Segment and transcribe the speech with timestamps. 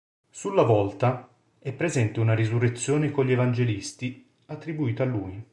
[0.31, 1.29] Sulla volta,
[1.59, 5.43] è presente una "Risurrezione con gli Evangelisti" attribuita a lui.